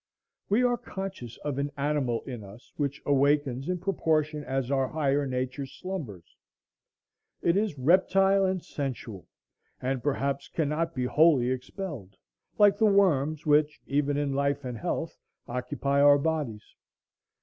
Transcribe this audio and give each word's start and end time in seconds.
We 0.49 0.63
are 0.63 0.79
conscious 0.79 1.37
of 1.43 1.59
an 1.59 1.69
animal 1.77 2.23
in 2.23 2.43
us, 2.43 2.71
which 2.75 3.03
awakens 3.05 3.69
in 3.69 3.77
proportion 3.77 4.43
as 4.43 4.71
our 4.71 4.87
higher 4.87 5.27
nature 5.27 5.67
slumbers. 5.67 6.35
It 7.43 7.55
is 7.55 7.77
reptile 7.77 8.43
and 8.43 8.63
sensual, 8.63 9.27
and 9.79 10.01
perhaps 10.01 10.47
cannot 10.47 10.95
be 10.95 11.05
wholly 11.05 11.51
expelled; 11.51 12.15
like 12.57 12.79
the 12.79 12.85
worms 12.87 13.45
which, 13.45 13.79
even 13.85 14.17
in 14.17 14.33
life 14.33 14.65
and 14.65 14.75
health, 14.79 15.19
occupy 15.47 16.01
our 16.01 16.17
bodies. 16.17 16.73